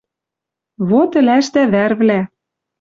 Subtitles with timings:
[0.89, 2.21] Вот ӹлӓшдӓ вӓрвлӓ!